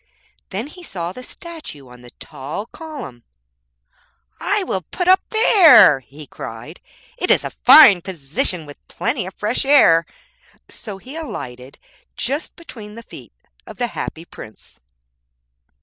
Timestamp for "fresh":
9.35-9.63